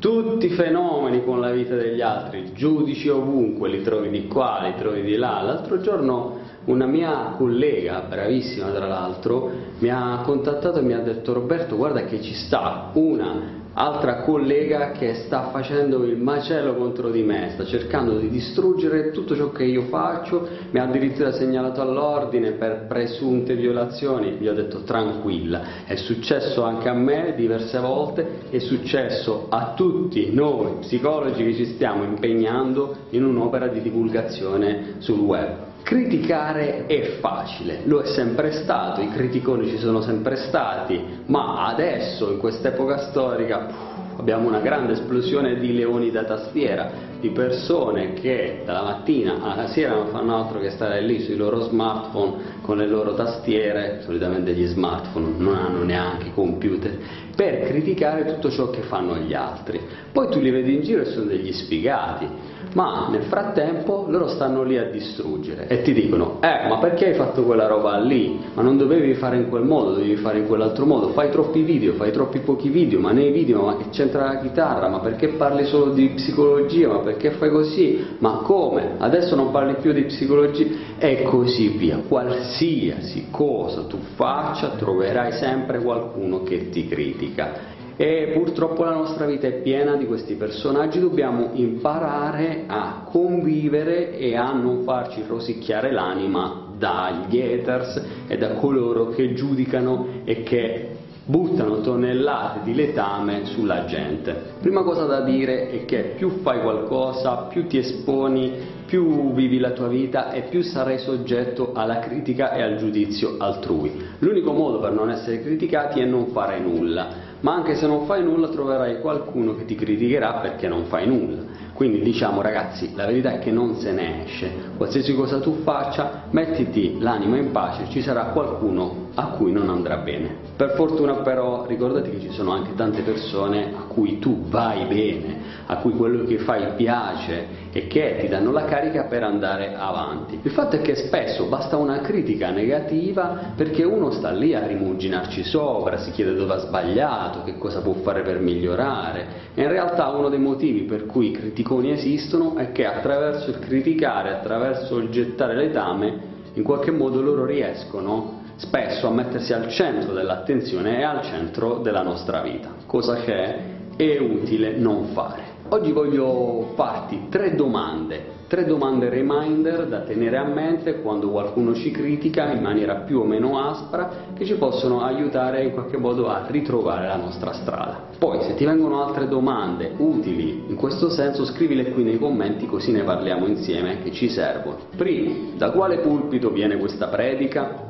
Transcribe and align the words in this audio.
Tutti 0.00 0.46
i 0.46 0.48
fenomeni 0.48 1.22
con 1.22 1.40
la 1.40 1.50
vita 1.50 1.76
degli 1.76 2.00
altri, 2.00 2.54
giudici 2.54 3.10
ovunque, 3.10 3.68
li 3.68 3.82
trovi 3.82 4.08
di 4.08 4.26
qua, 4.26 4.60
li 4.62 4.74
trovi 4.78 5.02
di 5.02 5.16
là. 5.16 5.42
L'altro 5.42 5.78
giorno 5.82 6.39
una 6.64 6.86
mia 6.86 7.34
collega, 7.36 8.04
bravissima 8.08 8.70
tra 8.70 8.86
l'altro, 8.86 9.50
mi 9.78 9.88
ha 9.88 10.20
contattato 10.24 10.78
e 10.78 10.82
mi 10.82 10.92
ha 10.92 11.00
detto 11.00 11.32
Roberto 11.32 11.76
guarda 11.76 12.04
che 12.04 12.20
ci 12.20 12.34
sta 12.34 12.90
una 12.94 13.58
altra 13.72 14.22
collega 14.22 14.90
che 14.90 15.14
sta 15.14 15.50
facendo 15.50 16.02
il 16.04 16.16
macello 16.16 16.74
contro 16.74 17.10
di 17.10 17.22
me, 17.22 17.50
sta 17.54 17.64
cercando 17.64 18.18
di 18.18 18.28
distruggere 18.28 19.10
tutto 19.10 19.36
ciò 19.36 19.50
che 19.52 19.64
io 19.64 19.82
faccio, 19.82 20.46
mi 20.70 20.80
ha 20.80 20.84
addirittura 20.84 21.32
segnalato 21.32 21.80
all'ordine 21.80 22.52
per 22.52 22.86
presunte 22.88 23.54
violazioni, 23.54 24.32
gli 24.32 24.48
ho 24.48 24.54
detto 24.54 24.82
tranquilla, 24.82 25.84
è 25.86 25.94
successo 25.94 26.62
anche 26.62 26.88
a 26.88 26.94
me 26.94 27.34
diverse 27.36 27.78
volte, 27.78 28.40
è 28.50 28.58
successo 28.58 29.46
a 29.48 29.72
tutti 29.74 30.30
noi 30.32 30.78
psicologi 30.80 31.44
che 31.44 31.54
ci 31.54 31.66
stiamo 31.66 32.02
impegnando 32.02 32.96
in 33.10 33.24
un'opera 33.24 33.68
di 33.68 33.80
divulgazione 33.80 34.96
sul 34.98 35.20
web. 35.20 35.69
Criticare 35.82 36.86
è 36.86 37.18
facile, 37.20 37.80
lo 37.84 38.00
è 38.00 38.06
sempre 38.06 38.52
stato, 38.52 39.00
i 39.00 39.10
criticoni 39.10 39.68
ci 39.68 39.78
sono 39.78 40.02
sempre 40.02 40.36
stati, 40.36 41.00
ma 41.26 41.66
adesso 41.66 42.30
in 42.30 42.38
quest'epoca 42.38 43.08
storica 43.08 43.98
abbiamo 44.16 44.46
una 44.46 44.60
grande 44.60 44.92
esplosione 44.92 45.58
di 45.58 45.74
leoni 45.74 46.10
da 46.10 46.24
tastiera, 46.24 47.08
di 47.18 47.30
persone 47.30 48.12
che 48.12 48.62
dalla 48.64 48.82
mattina 48.82 49.38
alla 49.42 49.68
sera 49.68 49.94
non 49.94 50.08
fanno 50.08 50.36
altro 50.36 50.60
che 50.60 50.70
stare 50.70 51.00
lì 51.00 51.22
sui 51.22 51.36
loro 51.36 51.60
smartphone 51.62 52.58
con 52.60 52.76
le 52.76 52.86
loro 52.86 53.14
tastiere, 53.14 54.02
solitamente 54.04 54.52
gli 54.52 54.66
smartphone 54.66 55.34
non 55.38 55.56
hanno 55.56 55.82
neanche 55.82 56.32
computer, 56.32 56.96
per 57.34 57.62
criticare 57.62 58.26
tutto 58.26 58.50
ciò 58.50 58.70
che 58.70 58.82
fanno 58.82 59.16
gli 59.16 59.34
altri. 59.34 59.80
Poi 60.12 60.28
tu 60.28 60.38
li 60.38 60.50
vedi 60.50 60.74
in 60.74 60.82
giro 60.82 61.02
e 61.02 61.06
sono 61.06 61.24
degli 61.24 61.52
sfigati 61.52 62.28
ma 62.74 63.08
nel 63.10 63.22
frattempo 63.22 64.06
loro 64.08 64.28
stanno 64.28 64.62
lì 64.62 64.78
a 64.78 64.84
distruggere 64.84 65.66
e 65.66 65.82
ti 65.82 65.92
dicono 65.92 66.38
eh 66.40 66.68
ma 66.68 66.78
perché 66.78 67.08
hai 67.08 67.14
fatto 67.14 67.42
quella 67.42 67.66
roba 67.66 67.98
lì? 67.98 68.38
Ma 68.54 68.62
non 68.62 68.76
dovevi 68.76 69.14
fare 69.14 69.36
in 69.36 69.48
quel 69.48 69.64
modo 69.64 69.92
dovevi 69.92 70.16
fare 70.16 70.38
in 70.38 70.46
quell'altro 70.46 70.86
modo. 70.86 71.08
Fai 71.08 71.30
troppi 71.30 71.62
video 71.62 71.94
fai 71.94 72.12
troppi 72.12 72.40
pochi 72.40 72.68
video 72.68 73.00
ma 73.00 73.12
nei 73.12 73.32
video 73.32 73.62
ma 73.64 73.76
che 73.76 73.90
c'entra 73.90 74.32
la 74.32 74.38
chitarra 74.38 74.88
ma 74.88 75.00
perché 75.00 75.28
parli 75.28 75.64
solo 75.66 75.92
di 75.92 76.08
psicologia? 76.10 76.88
Ma 76.88 76.98
perché 76.98 77.30
fai 77.32 77.50
così? 77.50 78.16
Ma 78.18 78.40
come? 78.42 78.94
Adesso 78.98 79.34
non 79.34 79.50
parli 79.50 79.76
più 79.80 79.92
di 79.92 80.04
psicologia 80.04 80.66
e 80.98 81.22
così 81.22 81.68
via. 81.68 82.02
Qualsiasi 82.06 83.26
cosa 83.30 83.82
tu 83.82 83.98
faccia 84.14 84.70
troverai 84.70 85.32
sempre 85.32 85.80
qualcuno 85.80 86.42
che 86.42 86.70
ti 86.70 86.86
critica 86.86 87.78
e 88.00 88.30
purtroppo 88.32 88.82
la 88.82 88.94
nostra 88.94 89.26
vita 89.26 89.46
è 89.46 89.60
piena 89.60 89.94
di 89.94 90.06
questi 90.06 90.32
personaggi, 90.32 90.98
dobbiamo 90.98 91.50
imparare 91.52 92.64
a 92.66 93.02
convivere 93.04 94.16
e 94.16 94.34
a 94.36 94.54
non 94.54 94.84
farci 94.84 95.22
rosicchiare 95.28 95.92
l'anima 95.92 96.68
dagli 96.78 97.38
haters 97.38 98.02
e 98.26 98.38
da 98.38 98.52
coloro 98.54 99.10
che 99.10 99.34
giudicano 99.34 100.22
e 100.24 100.42
che 100.44 100.96
buttano 101.26 101.82
tonnellate 101.82 102.60
di 102.64 102.74
letame 102.74 103.44
sulla 103.44 103.84
gente. 103.84 104.54
Prima 104.62 104.82
cosa 104.82 105.04
da 105.04 105.20
dire 105.20 105.68
è 105.68 105.84
che 105.84 106.14
più 106.16 106.40
fai 106.40 106.62
qualcosa, 106.62 107.48
più 107.50 107.66
ti 107.66 107.76
esponi, 107.76 108.78
più 108.86 109.34
vivi 109.34 109.58
la 109.58 109.72
tua 109.72 109.88
vita 109.88 110.32
e 110.32 110.44
più 110.48 110.62
sarai 110.62 110.98
soggetto 111.00 111.72
alla 111.74 111.98
critica 111.98 112.52
e 112.52 112.62
al 112.62 112.76
giudizio 112.76 113.34
altrui. 113.36 113.92
L'unico 114.20 114.52
modo 114.52 114.80
per 114.80 114.92
non 114.92 115.10
essere 115.10 115.42
criticati 115.42 116.00
è 116.00 116.06
non 116.06 116.28
fare 116.28 116.58
nulla 116.58 117.29
ma 117.40 117.54
anche 117.54 117.74
se 117.76 117.86
non 117.86 118.06
fai 118.06 118.22
nulla 118.22 118.48
troverai 118.48 119.00
qualcuno 119.00 119.54
che 119.54 119.64
ti 119.64 119.74
criticherà 119.74 120.34
perché 120.40 120.68
non 120.68 120.84
fai 120.84 121.06
nulla. 121.06 121.49
Quindi 121.80 122.02
diciamo 122.02 122.42
ragazzi, 122.42 122.94
la 122.94 123.06
verità 123.06 123.32
è 123.32 123.38
che 123.38 123.50
non 123.50 123.76
se 123.76 123.90
ne 123.90 124.26
esce, 124.26 124.50
qualsiasi 124.76 125.14
cosa 125.14 125.40
tu 125.40 125.62
faccia, 125.62 126.24
mettiti 126.28 126.98
l'anima 127.00 127.38
in 127.38 127.52
pace, 127.52 127.86
ci 127.88 128.02
sarà 128.02 128.24
qualcuno 128.24 129.08
a 129.14 129.28
cui 129.28 129.50
non 129.50 129.70
andrà 129.70 129.96
bene. 129.96 130.48
Per 130.56 130.74
fortuna 130.74 131.14
però 131.22 131.64
ricordati 131.66 132.10
che 132.10 132.20
ci 132.20 132.30
sono 132.32 132.52
anche 132.52 132.74
tante 132.74 133.00
persone 133.00 133.72
a 133.74 133.84
cui 133.88 134.18
tu 134.18 134.44
vai 134.48 134.84
bene, 134.84 135.38
a 135.66 135.76
cui 135.78 135.92
quello 135.92 136.24
che 136.24 136.38
fai 136.38 136.74
piace 136.76 137.68
e 137.72 137.86
che 137.86 138.18
ti 138.20 138.28
danno 138.28 138.50
la 138.52 138.64
carica 138.64 139.04
per 139.04 139.22
andare 139.22 139.74
avanti. 139.74 140.38
Il 140.42 140.50
fatto 140.50 140.76
è 140.76 140.82
che 140.82 140.94
spesso 140.96 141.46
basta 141.46 141.76
una 141.76 142.00
critica 142.00 142.50
negativa 142.50 143.52
perché 143.56 143.84
uno 143.84 144.10
sta 144.10 144.30
lì 144.30 144.54
a 144.54 144.66
rimuginarci 144.66 145.44
sopra, 145.44 145.96
si 145.96 146.10
chiede 146.10 146.34
dove 146.34 146.54
ha 146.54 146.58
sbagliato, 146.58 147.42
che 147.42 147.56
cosa 147.56 147.80
può 147.80 147.94
fare 147.94 148.22
per 148.22 148.38
migliorare 148.38 149.48
e 149.54 149.62
in 149.62 149.68
realtà 149.68 150.08
uno 150.08 150.28
dei 150.28 150.38
motivi 150.38 150.82
per 150.82 151.06
cui 151.06 151.28
i 151.30 151.62
criticoni 151.70 151.92
esistono 151.92 152.56
è 152.56 152.72
che 152.72 152.84
attraverso 152.84 153.50
il 153.50 153.60
criticare, 153.60 154.32
attraverso 154.32 154.98
il 154.98 155.08
gettare 155.10 155.54
letame, 155.54 156.28
in 156.54 156.64
qualche 156.64 156.90
modo 156.90 157.20
loro 157.20 157.44
riescono 157.44 158.42
spesso 158.56 159.06
a 159.06 159.12
mettersi 159.12 159.52
al 159.52 159.68
centro 159.68 160.12
dell'attenzione 160.12 160.98
e 160.98 161.04
al 161.04 161.22
centro 161.22 161.76
della 161.78 162.02
nostra 162.02 162.42
vita, 162.42 162.70
cosa 162.86 163.14
che 163.14 163.94
è 163.96 164.18
utile 164.18 164.76
non 164.76 165.06
fare. 165.12 165.49
Oggi 165.72 165.92
voglio 165.92 166.72
farti 166.74 167.28
tre 167.28 167.54
domande, 167.54 168.38
tre 168.48 168.64
domande 168.64 169.08
reminder 169.08 169.86
da 169.86 170.00
tenere 170.00 170.36
a 170.36 170.42
mente 170.42 171.00
quando 171.00 171.30
qualcuno 171.30 171.74
ci 171.74 171.92
critica 171.92 172.50
in 172.50 172.60
maniera 172.60 172.96
più 172.96 173.20
o 173.20 173.24
meno 173.24 173.56
aspra 173.56 174.10
che 174.34 174.44
ci 174.44 174.54
possono 174.54 175.02
aiutare 175.02 175.62
in 175.62 175.72
qualche 175.72 175.96
modo 175.96 176.26
a 176.26 176.44
ritrovare 176.48 177.06
la 177.06 177.14
nostra 177.14 177.52
strada. 177.52 178.02
Poi 178.18 178.42
se 178.42 178.56
ti 178.56 178.64
vengono 178.64 179.04
altre 179.04 179.28
domande 179.28 179.92
utili 179.96 180.64
in 180.66 180.74
questo 180.74 181.08
senso 181.08 181.44
scrivile 181.44 181.92
qui 181.92 182.02
nei 182.02 182.18
commenti 182.18 182.66
così 182.66 182.90
ne 182.90 183.04
parliamo 183.04 183.46
insieme 183.46 184.02
che 184.02 184.10
ci 184.10 184.28
servono. 184.28 184.76
Primo, 184.96 185.52
da 185.56 185.70
quale 185.70 185.98
pulpito 185.98 186.50
viene 186.50 186.78
questa 186.78 187.06
predica? 187.06 187.89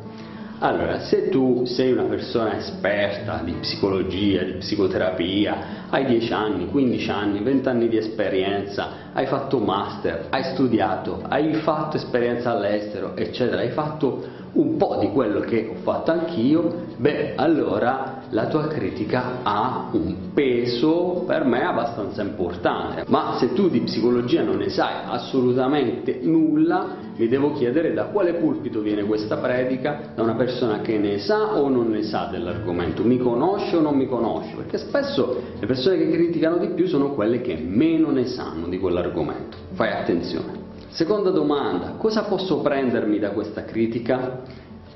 Allora, 0.62 1.00
se 1.00 1.30
tu 1.30 1.64
sei 1.64 1.92
una 1.92 2.02
persona 2.02 2.58
esperta 2.58 3.40
di 3.42 3.52
psicologia, 3.52 4.42
di 4.42 4.52
psicoterapia, 4.58 5.86
hai 5.88 6.04
10 6.04 6.32
anni, 6.34 6.66
15 6.66 7.10
anni, 7.10 7.40
20 7.42 7.68
anni 7.70 7.88
di 7.88 7.96
esperienza, 7.96 8.88
hai 9.14 9.24
fatto 9.24 9.56
master, 9.56 10.26
hai 10.28 10.44
studiato, 10.52 11.22
hai 11.26 11.54
fatto 11.54 11.96
esperienza 11.96 12.50
all'estero, 12.50 13.16
eccetera, 13.16 13.62
hai 13.62 13.70
fatto 13.70 14.22
un 14.52 14.76
po' 14.76 14.98
di 15.00 15.08
quello 15.08 15.40
che 15.40 15.70
ho 15.72 15.80
fatto 15.80 16.10
anch'io, 16.10 16.88
beh, 16.94 17.36
allora 17.36 18.19
la 18.30 18.46
tua 18.46 18.68
critica 18.68 19.42
ha 19.42 19.88
un 19.92 20.32
peso 20.32 21.24
per 21.26 21.44
me 21.44 21.64
abbastanza 21.64 22.22
importante. 22.22 23.04
Ma 23.08 23.36
se 23.38 23.52
tu 23.52 23.68
di 23.68 23.80
psicologia 23.80 24.42
non 24.42 24.58
ne 24.58 24.68
sai 24.68 25.04
assolutamente 25.06 26.20
nulla, 26.22 27.08
mi 27.16 27.28
devo 27.28 27.52
chiedere 27.52 27.92
da 27.92 28.04
quale 28.04 28.34
pulpito 28.34 28.80
viene 28.80 29.02
questa 29.04 29.36
predica, 29.36 30.12
da 30.14 30.22
una 30.22 30.34
persona 30.34 30.80
che 30.80 30.98
ne 30.98 31.18
sa 31.18 31.58
o 31.58 31.68
non 31.68 31.90
ne 31.90 32.02
sa 32.02 32.28
dell'argomento, 32.30 33.02
mi 33.02 33.18
conosce 33.18 33.76
o 33.76 33.80
non 33.80 33.96
mi 33.96 34.06
conosce, 34.06 34.54
perché 34.56 34.78
spesso 34.78 35.40
le 35.58 35.66
persone 35.66 35.98
che 35.98 36.10
criticano 36.10 36.58
di 36.58 36.68
più 36.68 36.86
sono 36.86 37.10
quelle 37.10 37.40
che 37.40 37.56
meno 37.56 38.10
ne 38.10 38.26
sanno 38.26 38.68
di 38.68 38.78
quell'argomento. 38.78 39.56
Fai 39.72 39.90
attenzione. 39.90 40.58
Seconda 40.88 41.30
domanda, 41.30 41.94
cosa 41.98 42.22
posso 42.22 42.60
prendermi 42.60 43.18
da 43.18 43.30
questa 43.30 43.64
critica? 43.64 44.42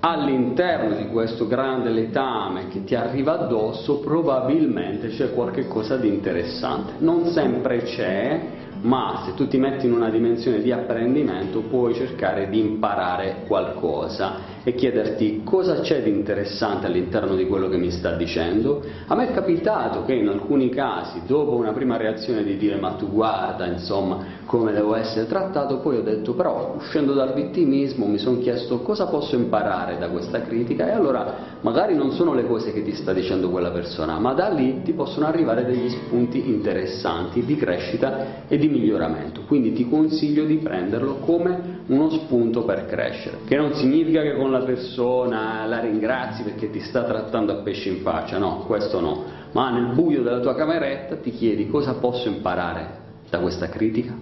All'interno 0.07 0.97
di 0.97 1.07
questo 1.07 1.47
grande 1.47 1.89
letame 1.89 2.69
che 2.69 2.85
ti 2.85 2.95
arriva 2.95 3.41
addosso 3.41 4.01
probabilmente 4.01 5.09
c'è 5.09 5.33
qualche 5.33 5.67
cosa 5.67 5.97
di 5.97 6.09
interessante. 6.09 6.93
Non 6.99 7.29
sempre 7.29 7.85
c'è, 7.85 8.41
ma 8.83 9.23
se 9.25 9.33
tu 9.33 9.49
ti 9.49 9.57
metti 9.57 9.87
in 9.87 9.93
una 9.93 10.11
dimensione 10.11 10.61
di 10.61 10.71
apprendimento 10.71 11.61
puoi 11.63 11.95
cercare 11.95 12.51
di 12.51 12.59
imparare 12.59 13.45
qualcosa 13.47 14.54
e 14.65 14.75
chiederti 14.75 15.43
cosa 15.45 15.81
c'è 15.81 16.03
di 16.03 16.09
interessante 16.09 16.87
all'interno 16.87 17.37
di 17.37 17.47
quello 17.47 17.69
che 17.69 17.77
mi 17.77 17.91
sta 17.91 18.17
dicendo. 18.17 18.83
A 19.07 19.15
me 19.15 19.29
è 19.29 19.33
capitato 19.33 20.05
che 20.05 20.15
in 20.15 20.27
alcuni 20.27 20.71
casi, 20.71 21.21
dopo 21.27 21.55
una 21.55 21.73
prima 21.73 21.99
reazione 21.99 22.43
di 22.43 22.57
dire 22.57 22.77
ma 22.77 22.93
tu 22.93 23.11
guarda, 23.11 23.67
insomma, 23.67 24.25
come 24.47 24.73
devo 24.73 24.95
essere 24.95 25.27
trattato, 25.27 25.79
poi 25.79 25.99
ho 25.99 26.03
detto 26.03 26.33
però 26.35 26.75
uscendo 26.77 27.13
dal 27.13 27.35
vittimismo 27.35 28.07
mi 28.07 28.19
sono 28.19 28.39
chiesto 28.39 28.81
cosa 28.81 29.07
posso 29.07 29.37
imparare 29.37 29.99
da 29.99 30.09
questa 30.09 30.41
critica 30.41 30.89
e 30.89 30.93
allora 30.93 31.59
magari 31.61 31.95
non 31.95 32.13
sono 32.13 32.33
le 32.33 32.47
cose 32.47 32.73
che 32.73 32.83
ti 32.83 32.95
sta 32.95 33.13
dicendo 33.13 33.51
quella 33.51 33.71
persona, 33.71 34.19
ma 34.19 34.33
da 34.33 34.49
lì 34.49 34.81
ti 34.83 34.93
possono 34.93 35.27
arrivare 35.27 35.67
degli 35.67 35.91
spunti 35.91 36.49
interessanti 36.49 37.45
di 37.45 37.57
crescita 37.57 38.47
e 38.49 38.57
di 38.57 38.69
miglioramento. 38.69 39.43
Quindi 39.47 39.73
ti 39.75 39.89
consiglio 39.89 40.45
di 40.45 40.57
prenderlo 40.57 41.17
come 41.17 41.83
uno 41.87 42.09
spunto 42.11 42.65
per 42.65 42.87
crescere, 42.87 43.39
che 43.47 43.57
non 43.57 43.75
significa 43.75 44.23
che 44.23 44.37
con 44.37 44.51
la 44.51 44.61
persona 44.61 45.67
la 45.67 45.81
ringrazi 45.81 46.43
perché 46.43 46.71
ti 46.71 46.81
sta 46.81 47.05
trattando 47.05 47.53
a 47.53 47.57
pesce 47.57 47.91
in 47.91 48.01
faccia, 48.01 48.39
no, 48.39 48.65
questo 48.67 49.01
no, 49.01 49.25
ma 49.53 49.71
nel 49.71 49.95
buio 49.95 50.23
della 50.23 50.41
tua 50.41 50.55
cameretta 50.55 51.17
ti 51.17 51.31
chiedi 51.31 51.69
cosa 51.69 51.95
posso 51.95 52.29
imparare 52.29 53.03
da 53.29 53.39
questa 53.39 53.69
critica? 53.69 54.15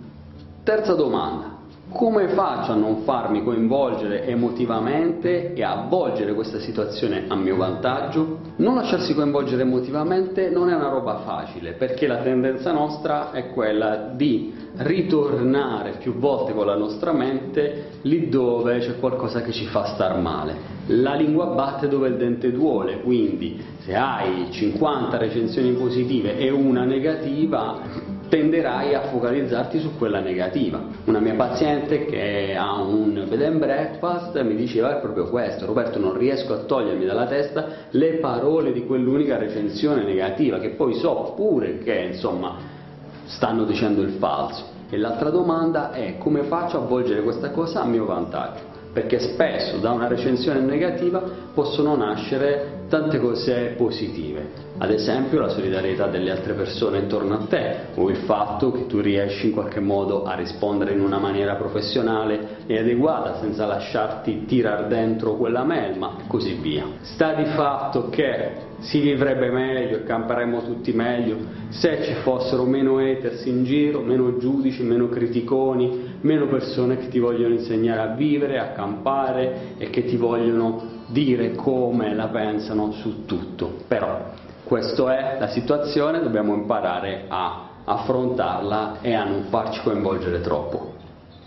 Terza 0.64 0.94
domanda, 0.94 1.51
come 1.92 2.28
faccio 2.28 2.72
a 2.72 2.76
non 2.76 3.02
farmi 3.02 3.42
coinvolgere 3.42 4.26
emotivamente 4.26 5.52
e 5.52 5.62
a 5.62 5.82
avvolgere 5.82 6.34
questa 6.34 6.58
situazione 6.58 7.24
a 7.28 7.36
mio 7.36 7.56
vantaggio? 7.56 8.38
Non 8.56 8.74
lasciarsi 8.74 9.14
coinvolgere 9.14 9.62
emotivamente 9.62 10.50
non 10.50 10.68
è 10.68 10.74
una 10.74 10.88
roba 10.88 11.18
facile, 11.24 11.72
perché 11.72 12.06
la 12.06 12.18
tendenza 12.18 12.72
nostra 12.72 13.30
è 13.32 13.50
quella 13.50 14.12
di 14.14 14.52
ritornare 14.78 15.96
più 15.98 16.14
volte 16.14 16.54
con 16.54 16.66
la 16.66 16.76
nostra 16.76 17.12
mente 17.12 17.90
lì 18.02 18.28
dove 18.28 18.78
c'è 18.78 18.98
qualcosa 18.98 19.42
che 19.42 19.52
ci 19.52 19.66
fa 19.66 19.84
star 19.86 20.18
male. 20.18 20.80
La 20.86 21.14
lingua 21.14 21.46
batte 21.46 21.88
dove 21.88 22.08
il 22.08 22.16
dente 22.16 22.50
duole, 22.50 23.00
quindi 23.00 23.62
se 23.80 23.94
hai 23.94 24.48
50 24.50 25.16
recensioni 25.18 25.72
positive 25.72 26.38
e 26.38 26.50
una 26.50 26.84
negativa, 26.84 27.80
tenderai 28.32 28.94
a 28.94 29.08
focalizzarti 29.10 29.78
su 29.78 29.98
quella 29.98 30.20
negativa. 30.20 30.80
Una 31.04 31.18
mia 31.18 31.34
paziente 31.34 32.06
che 32.06 32.56
ha 32.58 32.80
un 32.80 33.26
bed 33.28 33.42
and 33.42 33.58
breakfast 33.58 34.40
mi 34.40 34.56
diceva 34.56 34.94
proprio 34.94 35.28
questo, 35.28 35.66
Roberto 35.66 35.98
non 35.98 36.16
riesco 36.16 36.54
a 36.54 36.60
togliermi 36.60 37.04
dalla 37.04 37.26
testa 37.26 37.66
le 37.90 38.14
parole 38.20 38.72
di 38.72 38.86
quell'unica 38.86 39.36
recensione 39.36 40.02
negativa 40.02 40.58
che 40.60 40.70
poi 40.70 40.94
so 40.94 41.34
pure 41.36 41.76
che 41.80 42.08
insomma 42.10 42.56
stanno 43.26 43.64
dicendo 43.64 44.00
il 44.00 44.12
falso. 44.12 44.64
E 44.88 44.96
l'altra 44.96 45.28
domanda 45.28 45.92
è 45.92 46.16
come 46.16 46.44
faccio 46.44 46.78
a 46.78 46.86
volgere 46.86 47.20
questa 47.22 47.50
cosa 47.50 47.82
a 47.82 47.84
mio 47.84 48.06
vantaggio? 48.06 48.71
Perché 48.92 49.20
spesso 49.20 49.78
da 49.78 49.90
una 49.90 50.06
recensione 50.06 50.60
negativa 50.60 51.22
possono 51.54 51.96
nascere 51.96 52.80
tante 52.90 53.18
cose 53.18 53.74
positive. 53.74 54.50
Ad 54.76 54.90
esempio 54.90 55.40
la 55.40 55.48
solidarietà 55.48 56.08
delle 56.08 56.30
altre 56.30 56.52
persone 56.52 56.98
intorno 56.98 57.34
a 57.34 57.46
te 57.48 57.76
o 57.94 58.10
il 58.10 58.16
fatto 58.16 58.70
che 58.70 58.86
tu 58.86 59.00
riesci 59.00 59.46
in 59.46 59.52
qualche 59.52 59.80
modo 59.80 60.24
a 60.24 60.34
rispondere 60.34 60.92
in 60.92 61.00
una 61.00 61.18
maniera 61.18 61.54
professionale 61.54 62.51
e 62.66 62.78
adeguata 62.78 63.38
senza 63.40 63.66
lasciarti 63.66 64.44
tirar 64.44 64.86
dentro 64.86 65.34
quella 65.34 65.64
melma 65.64 66.16
e 66.20 66.22
così 66.26 66.54
via. 66.54 66.84
Sta 67.00 67.34
di 67.34 67.44
fatto 67.46 68.08
che 68.08 68.70
si 68.80 69.00
vivrebbe 69.00 69.50
meglio 69.50 69.98
e 69.98 70.04
camperemmo 70.04 70.62
tutti 70.64 70.92
meglio 70.92 71.36
se 71.68 72.02
ci 72.02 72.14
fossero 72.22 72.64
meno 72.64 72.98
haters 72.98 73.44
in 73.46 73.64
giro, 73.64 74.00
meno 74.00 74.38
giudici, 74.38 74.82
meno 74.82 75.08
criticoni, 75.08 76.18
meno 76.20 76.46
persone 76.46 76.98
che 76.98 77.08
ti 77.08 77.18
vogliono 77.18 77.54
insegnare 77.54 78.00
a 78.00 78.14
vivere, 78.14 78.58
a 78.58 78.72
campare 78.72 79.74
e 79.78 79.90
che 79.90 80.04
ti 80.04 80.16
vogliono 80.16 81.00
dire 81.06 81.54
come 81.54 82.14
la 82.14 82.28
pensano 82.28 82.92
su 82.92 83.24
tutto. 83.24 83.72
Però 83.86 84.30
questa 84.64 85.16
è 85.16 85.38
la 85.38 85.48
situazione, 85.48 86.20
dobbiamo 86.20 86.54
imparare 86.54 87.24
a 87.28 87.68
affrontarla 87.84 88.98
e 89.00 89.14
a 89.14 89.24
non 89.24 89.44
farci 89.48 89.80
coinvolgere 89.82 90.40
troppo. 90.40 90.91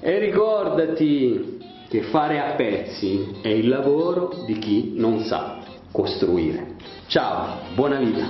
E 0.08 0.20
ricordati 0.20 1.58
che 1.90 2.04
fare 2.04 2.40
a 2.40 2.54
pezzi 2.54 3.40
è 3.42 3.48
il 3.48 3.68
lavoro 3.68 4.44
di 4.46 4.60
chi 4.60 4.94
non 4.96 5.24
sa 5.24 5.58
costruire. 5.92 6.76
Ciao, 7.08 7.74
buona 7.74 7.98
vita! 7.98 8.22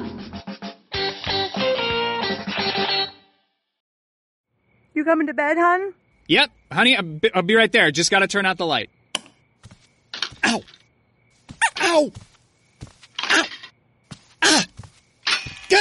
You 4.93 5.03
coming 5.03 5.27
to 5.27 5.33
bed, 5.33 5.57
hon? 5.57 5.93
Yep, 6.27 6.49
honey, 6.71 6.95
I'll 6.95 7.41
be 7.43 7.55
right 7.55 7.69
there. 7.69 7.91
Just 7.91 8.09
gotta 8.09 8.27
turn 8.27 8.45
out 8.45 8.55
the 8.55 8.65
light. 8.65 8.89
Ow! 10.45 10.63
Ow! 11.81 12.11